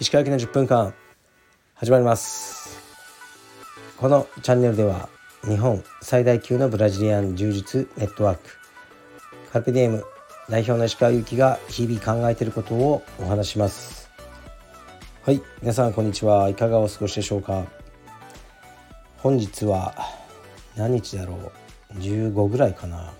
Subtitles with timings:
[0.00, 0.94] 石川県の10分間
[1.74, 2.80] 始まります。
[3.98, 5.10] このチャンネルでは
[5.44, 8.42] 日本最大級のブラジリアン柔術ネットワーク
[9.52, 10.04] カルペディエム
[10.48, 14.10] 代表の石川祐希が日々考えていることをお話します。
[15.24, 16.48] はい皆さんこんにちは。
[16.48, 17.66] いかがお過ごしでしょうか。
[19.18, 19.94] 本日は
[20.74, 21.34] 何日だろ
[21.94, 21.98] う。
[21.98, 23.12] 15ぐらいかな。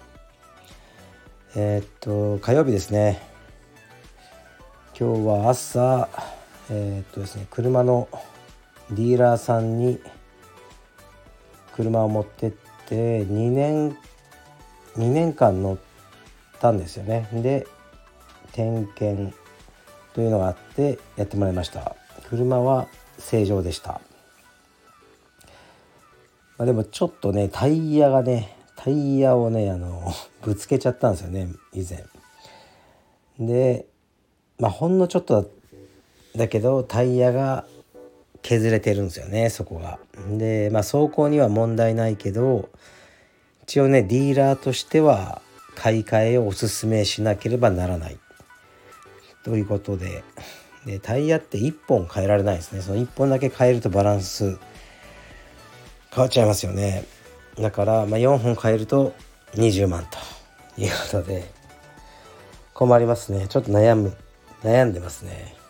[1.55, 3.21] えー、っと火曜日ですね。
[4.99, 6.09] 今日は朝
[6.71, 8.09] えー、っとですね車の
[8.91, 10.01] ディーラーさんに
[11.77, 12.53] 車を持ってっ
[12.89, 13.91] て2年
[14.97, 15.79] 2年間乗っ
[16.59, 17.29] たんですよね。
[17.35, 17.67] で
[18.53, 19.37] 点検
[20.15, 21.97] というのがあってやってもらいました。
[22.31, 24.01] 車は正常でした、
[26.57, 32.05] まあ、でもちょっとねタイヤがねタイヤをねあの ぶつけちゃったんですよね以前。
[33.39, 33.87] で
[34.59, 35.51] まあほんのちょっと
[36.35, 37.65] だけどタイヤが
[38.43, 40.01] 削れてるんですよねそこが。
[40.37, 42.71] でまあ走行には問題ないけど
[43.63, 45.43] 一応ねディーラーとしては
[45.77, 48.19] 買い替えをおすすめしなければならない。
[49.45, 50.25] ということで
[50.87, 52.83] でタイヤって1本変えられないですね。
[52.83, 54.59] その1本だけ変えるとバランス
[56.11, 57.05] 変わっちゃいますよね。
[57.59, 59.15] だから、まあ、4本変えると
[59.55, 60.19] 20万と
[60.81, 61.51] いうことで
[62.73, 64.17] 困りますねちょっと悩む
[64.63, 65.63] 悩んでますね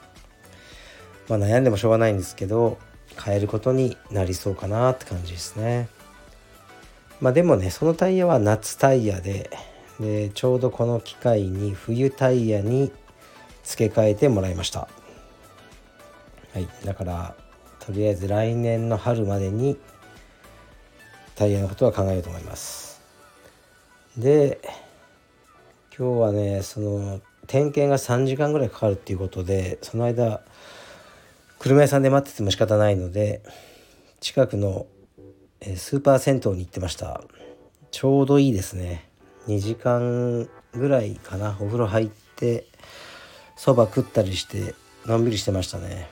[1.28, 2.78] まあ、悩んでもしょうがないんですけど
[3.24, 5.88] 変えることになりそうかなって感じですね。
[7.20, 9.50] まあでもねそのタイヤは夏タイヤで
[10.00, 12.90] でちょうどこの機会に冬タイヤに
[13.64, 14.88] 付け替えてもらいました。
[16.52, 17.34] はい、だから
[17.80, 19.78] とりあえず来年の春までに
[21.42, 23.00] タイヤのことは考えようと思います。
[24.16, 24.60] で
[25.98, 30.42] 今日はねその点検が3時間ぐらいかかるっていうことでその間
[31.58, 33.42] 車屋さんで待ってても仕方ないので
[34.20, 34.86] 近くの
[35.60, 37.24] スーパー銭湯に行ってました。
[37.90, 39.10] ちょうどいいですね。
[39.48, 41.56] 2時間ぐらいかな。
[41.58, 42.68] お風呂入って
[43.56, 44.76] そば食ったりして
[45.06, 46.08] のんびりしてましたね。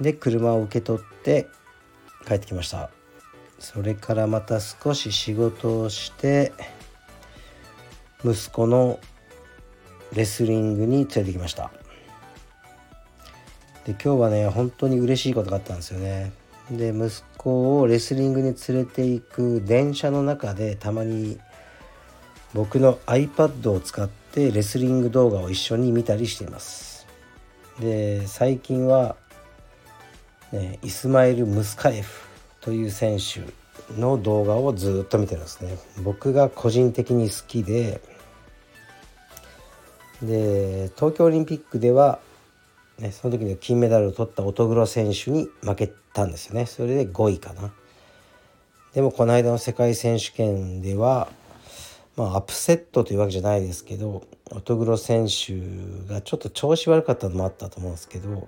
[0.00, 1.46] で車を受け取って
[2.26, 2.90] 帰ってきました。
[3.62, 6.52] それからまた少し仕事をして
[8.24, 8.98] 息子の
[10.12, 11.70] レスリングに連れてきました。
[13.86, 16.32] で今日はね本当に嬉しいことがあったんですよね。
[16.72, 21.38] で息子をレスリングに連れて行く電車の中でたまに
[22.54, 27.06] 僕の iPad を使ってレスリング動画を一緒に見たりしています。
[27.78, 29.14] で最近は、
[30.50, 32.31] ね、イスマイル・ムスカエフ
[32.62, 33.42] という選手
[34.00, 35.76] の動画をずっと見てるんですね。
[36.02, 38.00] 僕が個人的に好きで。
[40.22, 42.20] で東京オリンピックでは
[42.98, 46.66] ね、その時に金メダルを取った乙黒選手に負けたんですよね。
[46.66, 47.72] それで5位かな。
[48.94, 51.28] でもこの間の世界選手権では
[52.16, 55.54] まあアップセットというわけじゃないですけど乙黒選手
[56.12, 58.46] がちょっと調子悪かったのもあったと思うんですけど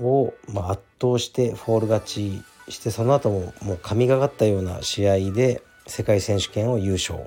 [0.00, 7.18] を、まあ、圧倒してフォール勝ちしてその後ももう神がかったような試合で世界選手権を優勝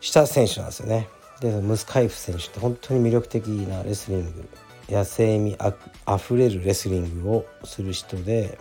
[0.00, 1.08] した選手なんですよね。
[1.40, 4.48] でムスカイフ選手って本当に魅力的なレスリング
[4.88, 5.72] 野生味あ
[6.04, 8.58] あふれるレスリングをする人で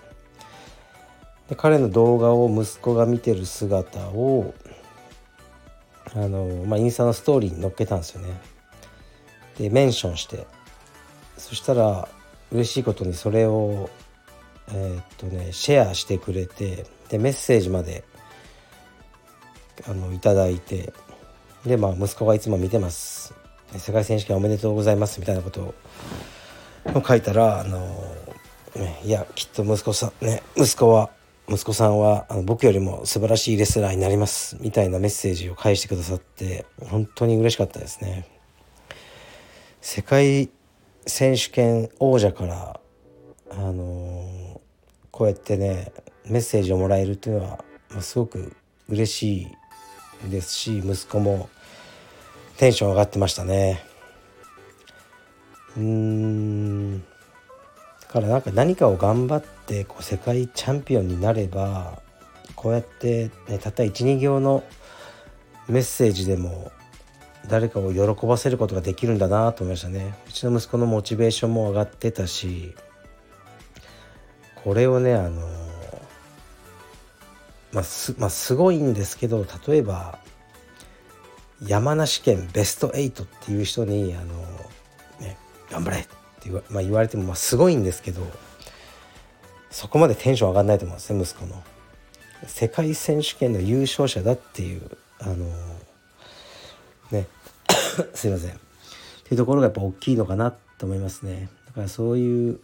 [1.50, 4.53] で彼の動画を息子が見てる姿を
[6.13, 8.39] あの、まあ、インスタのストーリーに載っけたんですよね。
[9.57, 10.45] でメンションして
[11.38, 12.07] そしたら
[12.51, 13.89] 嬉しいことにそれを
[14.69, 18.03] えー、っとねシェアしてくれてでメッセージまで
[19.88, 20.94] あのいただいて
[21.66, 23.33] でまあ息子がいつも見てます。
[23.75, 25.73] 世界選手権おめでとうございますみたいなこと
[26.94, 27.79] を書いたらあの、
[28.75, 31.09] ね、いやきっと息子さんね息子は
[31.50, 38.27] 息子さんはあの僕よりも素晴らしいレスラーになりますみたいなメッセージを返してくださって本当に嬉しかったですね。
[39.81, 40.50] 世界
[41.06, 42.80] 選手権王者から
[43.51, 44.17] あの
[45.18, 45.92] こうやってね
[46.28, 48.56] メッセージをもらえるっていうのは、まあ、すごく
[48.88, 49.48] 嬉し
[50.28, 51.50] いですし息子も
[52.58, 53.84] テンション上がってましたね。
[55.75, 57.00] うん。
[57.00, 57.06] だ
[58.10, 62.00] からなんか何かを頑張ってこう世界チャンピオンになれば
[62.56, 64.64] こうやって、ね、たった12行の
[65.68, 66.72] メッセージでも
[67.48, 70.14] 誰かを喜ばせることができるんだなと思いましたね。
[70.30, 72.75] うちの息子のモチベーションも上がってたし
[74.68, 75.48] これをねあの
[77.72, 80.19] まあす,、まあ、すごいんですけど例えば
[81.66, 84.25] 山梨県ベスト8っていう人にあの、
[85.25, 85.38] ね、
[85.72, 86.10] 頑張れって
[86.44, 88.30] 言わ,、まあ、言われてもまあすごいんですけど
[89.72, 91.64] そこまでテンション上がんないと思うんですね息子の。
[92.46, 94.81] 世界選手権の優勝者だっていう
[95.19, 95.46] あの
[97.12, 97.25] ね
[98.14, 98.54] すいませんっ
[99.24, 102.60] ていうところがやっぱ大きいのかなと思いますねだからそういう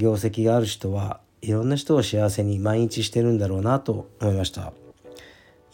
[0.00, 4.72] 業績がある人はいろんな人を幸せに毎日してるんだろうなと思いました。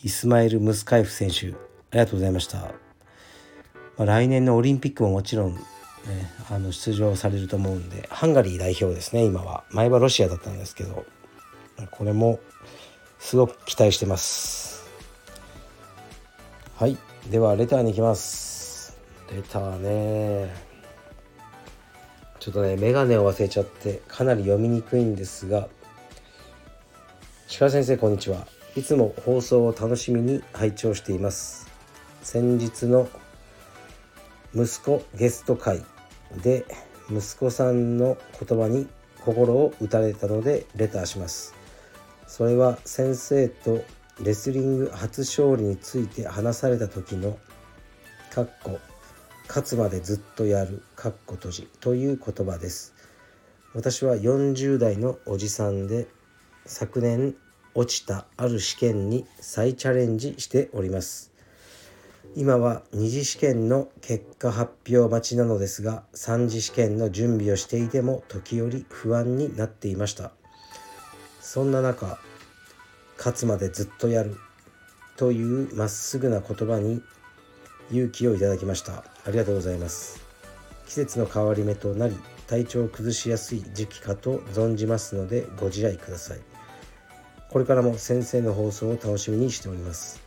[0.03, 1.51] イスマイル・ムスカイフ選手あ
[1.93, 2.71] りがとうございました、ま
[3.99, 5.61] あ、来年のオリンピックももちろん、ね、
[6.51, 9.65] あの出場されると思うんでハンガリー代表ですね今は。
[9.71, 11.07] 前はロシアだったんですけど
[11.93, 12.41] これも
[13.19, 14.87] すごく期待してます。
[16.77, 16.99] はい。
[17.31, 18.97] ではレターに行きます。
[19.35, 20.66] レターね。
[22.47, 25.67] ちょっとねメガネを忘れちゃってかなり読みにくいんですが。
[27.59, 28.47] 鹿先生こんにちは。
[28.77, 31.69] いつも放送を楽しみに拝聴しています。
[32.23, 33.09] 先日の
[34.55, 35.83] 息子ゲスト会
[36.41, 36.65] で
[37.11, 38.87] 息子さんの言葉に
[39.25, 41.53] 心を打たれたのでレターします。
[42.29, 43.83] それは先生と
[44.23, 47.37] レスリング初勝利について話された時の
[48.33, 48.79] 「かっこ
[49.49, 52.95] 勝つまでずっとやる」かっこ閉じという言葉です。
[53.75, 56.09] 私は40代のおじさんで
[56.65, 57.37] 昨年
[57.75, 61.31] 落ちたある試験に再チャレンジしております。
[62.35, 70.33] 今は二次試験の結果発表待ちなのですが三次試験の準備をしていても時折不安になっていました。
[71.41, 72.19] そんな中
[73.17, 74.37] 勝つまでずっとやる
[75.17, 77.03] というまっすぐな言葉に
[77.91, 79.05] 勇気をいただきました。
[79.25, 80.21] ありがとうございます。
[80.87, 82.17] 季節の変わり目となり
[82.47, 86.41] 体調を崩しやすい時期かと存じますのでご自愛ください。
[87.51, 90.21] これからも先生の放送を楽しみにしております。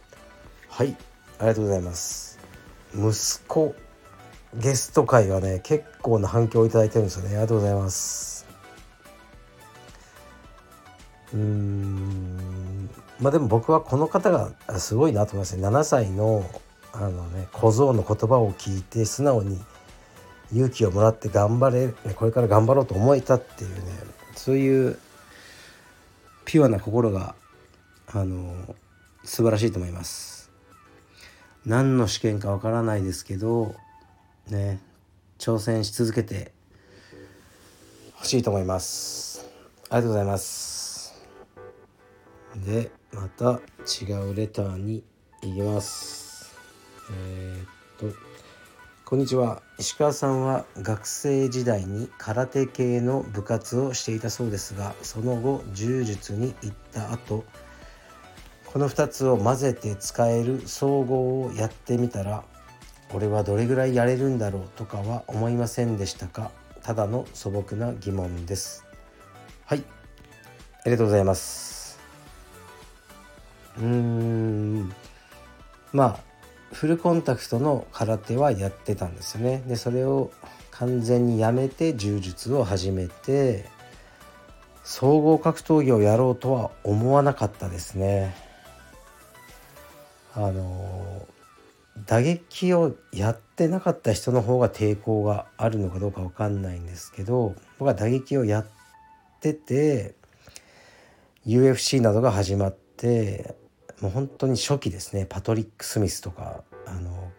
[0.67, 0.95] はい。
[1.37, 2.39] ありがとうございます。
[2.93, 3.75] 息子
[4.55, 7.29] ゲスト会はね結構な反響をいただいてるんですよね。
[7.29, 8.45] ありがとうございます。
[11.33, 12.89] うーん。
[13.19, 15.67] まあでも僕はこの方がすごいなと思いますね。
[15.67, 16.49] 7歳の
[16.93, 19.59] あのね小僧の言葉を聞いて素直に
[20.51, 23.79] 勇気をもらって頑張れこれから頑張ろうと思えたっていうね
[24.35, 24.97] そういう
[26.45, 27.35] ピュアな心が
[28.07, 28.75] あの
[29.23, 30.49] 素晴らしいと思います。
[31.65, 33.75] 何の試験かわからないですけど
[34.49, 34.79] ね
[35.37, 36.51] 挑戦し続けて
[38.13, 39.45] ほしいと思います。
[39.89, 41.13] ありがとうございます。
[42.65, 43.59] でまた
[44.01, 45.03] 違うレターに
[45.43, 46.28] 行きます。
[47.11, 48.17] えー、っと
[49.05, 49.63] こんにちは。
[49.79, 57.43] 石川さんは学生時代に空手系の部活をしていたそうですがその後柔術に行った後
[58.67, 62.43] この2つを混ぜて使える総合をやってみたら
[63.11, 66.51] 俺はどれぐらいやれるんだろうとかは思いませんでしたか？
[66.83, 68.85] ただの素朴な疑問です。
[69.65, 69.83] はい。
[70.81, 71.99] ありがとうございます。
[73.77, 74.93] うーん。
[75.91, 76.28] まあ
[76.79, 79.61] フルコンタクトの空手はやってたんですよね。
[79.67, 80.31] でそれを
[80.71, 83.65] 完全にやめて柔術を始めて
[84.85, 88.33] 総合格闘技をやろうとは思わなかったですね。
[90.33, 91.27] あの
[92.07, 98.65] 打撃をやってなかった人の方が抵抗があるのかどうか分かんないんですけど僕は打撃をやっ
[99.41, 100.15] てて
[101.45, 103.57] UFC などが始まって
[103.99, 105.25] もう本当に初期ですね。
[105.25, 107.31] パトリック・スミスとかあの、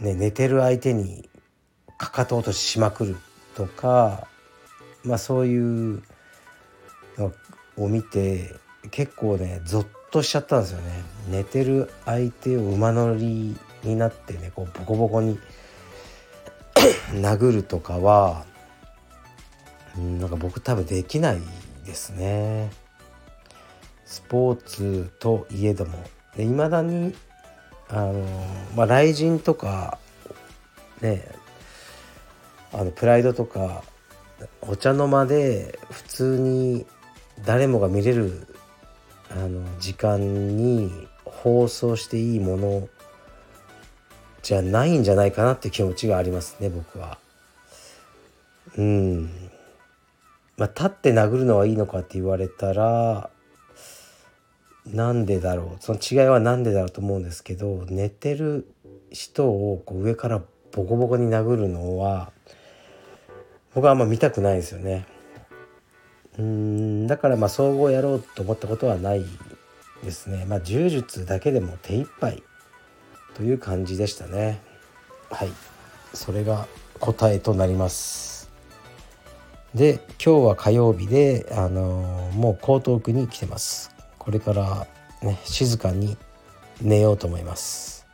[0.00, 1.28] ね、寝てる相手に
[1.98, 3.16] かかと落とししまくる
[3.54, 4.26] とか
[5.04, 6.02] まあそういう
[7.18, 7.32] の
[7.76, 8.54] を見て
[8.90, 15.38] 結構ねゾッとしちゃったんですよね寝てる相手を馬乗りになってねこうボコボコに
[17.14, 18.44] 殴るとかは
[19.96, 21.40] なんか僕多分できない
[21.84, 22.70] ですね。
[24.04, 26.02] スポーツといえども
[26.36, 27.14] いまだに
[27.92, 28.12] あの
[28.76, 29.98] まあ雷神とか
[31.00, 31.24] ね
[32.72, 33.82] あのプライドとか
[34.60, 36.86] お茶の間で普通に
[37.44, 38.46] 誰もが見れる
[39.30, 42.88] あの時間に放送していいもの
[44.42, 47.18] じゃないんじゃないかなって気持ちがありますね僕は。
[48.76, 49.30] うん
[50.56, 53.30] まあ立って殴るのはいいのかって言われたら
[54.86, 55.82] なんでだろう。
[55.82, 58.72] その違いは何でだろうと思うんですけど寝てる
[59.10, 62.32] 人をこう上からボコボコに殴るのは
[63.74, 65.06] 僕はあんま見たくないですよね。
[66.38, 69.24] うんだからまあ総合やろうと思ったことはない
[70.02, 70.44] ですね。
[70.46, 72.42] まあ柔術だけでも手一杯
[73.34, 74.60] という感じでしたね。
[75.30, 75.50] はい。
[76.14, 76.66] それが
[76.98, 78.50] 答えとなります。
[79.74, 83.99] で今日は火曜日であのー、もう江東区に来てます。
[84.30, 84.86] これから
[85.22, 86.16] ね静かに
[86.80, 88.06] 寝ようと思います。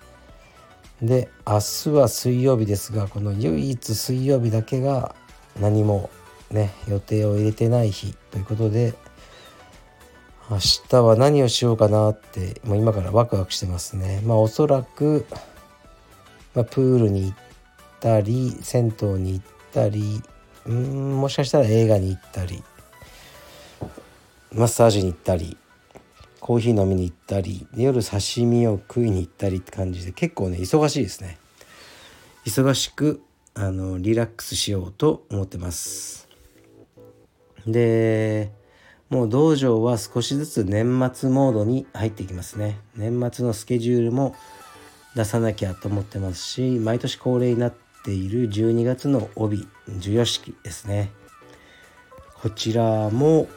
[1.03, 5.15] で明日は水曜日ですがこの唯一水曜日だけが
[5.61, 6.09] 何も
[6.51, 8.95] ね予定を入れてない日ということで
[10.49, 10.57] 明
[10.89, 14.23] 日は何をしようかなってもう今からワクワクしてますね。
[14.25, 15.27] まあおそらく、
[16.55, 17.37] まあ、プールに行っ
[18.01, 20.23] たり銭湯に行ったり
[20.65, 22.65] うんもしかしたら映画に行ったり
[24.55, 25.59] マッサージに行ったり
[26.47, 31.39] コーヒー飲みに行ったり夜刺身を食いに行ったりって感じで結構ね忙しいですね。
[32.45, 33.21] 忙しく
[33.55, 36.29] あのリラックスしようと思ってます。
[37.67, 38.53] で
[39.11, 42.79] もう道場は少しずつ年末モードに入っていきますね。
[42.95, 44.37] 年末のスケジュールも
[45.17, 47.75] 出さなきゃと思ってますし毎年恒例になっ
[48.05, 51.11] ている12月の帯授与式ですね。
[52.41, 53.49] こちらも、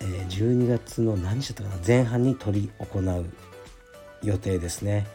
[0.00, 3.26] え、12月の何日だったかな前半に取り行う
[4.22, 5.06] 予定ですね。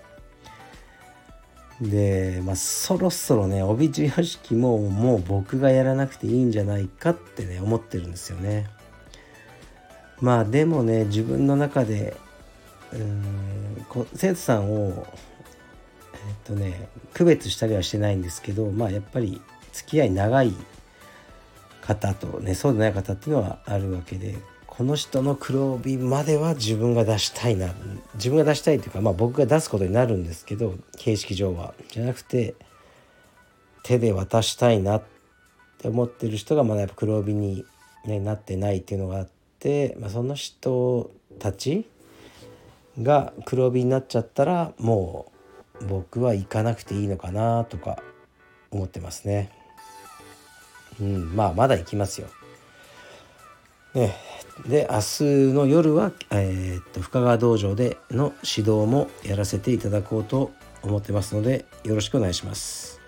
[1.82, 8.68] で、まあ、そろそろね帯授与式ももう僕がやらなくていいんじゃないかってね思ってるんですよね。
[10.22, 12.16] まあでもね自分の中で
[12.94, 15.06] うん生徒さんを
[16.14, 19.42] えっとね区別したりはしてないんですけどまあやっぱり
[19.74, 20.54] 付き合い長い
[21.82, 24.38] 方とねそうでない方っていうのはあるわけで
[24.78, 27.74] この人の黒帯までは自分が出したいな
[28.16, 32.56] 自分が出したいというかまあ僕が出すことになるんですけど形式上はじゃなくて
[33.84, 35.04] 手で渡したいなっ
[35.78, 37.66] て思ってる人がまだやっぱ黒帯に、
[38.06, 39.36] ね、なってないっていうのがあって。
[40.00, 41.88] まあ、その人たち
[43.02, 45.32] が黒帯になっちゃったらも
[45.82, 48.04] う僕は行かなくていいのかなとか
[48.70, 49.50] 思ってますね。
[51.02, 52.28] うん、まあまだ行きますよ。
[53.96, 54.14] ね、
[54.64, 63.02] で明日の夜は、えー、っと深川道場での指導もやらせていただこうと思ってますのでよろしくお願いします。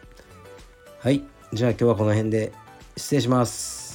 [1.00, 1.24] はい
[1.54, 2.52] じゃあ今日はこの辺で
[2.98, 3.87] 失礼します。